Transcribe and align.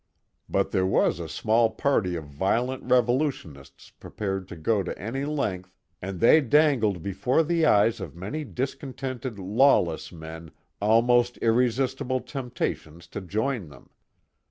But 0.49 0.71
there 0.71 0.87
was 0.87 1.19
a 1.19 1.29
small 1.29 1.69
party 1.69 2.15
of 2.15 2.23
violent 2.25 2.81
revolutionists 2.83 3.91
prepared 3.91 4.47
to 4.47 4.55
go 4.55 4.81
to 4.81 4.97
any 4.97 5.25
length, 5.25 5.77
and 6.01 6.19
they 6.19 6.41
dangled 6.41 7.03
before 7.03 7.43
the 7.43 7.67
eyes 7.67 7.99
of 8.01 8.15
many 8.15 8.43
discon 8.43 8.95
tented, 8.95 9.37
lawless 9.37 10.11
men 10.11 10.49
almost 10.81 11.37
irresistible 11.37 12.19
temptations 12.21 13.05
to 13.09 13.21
join 13.21 13.69
them. 13.69 13.91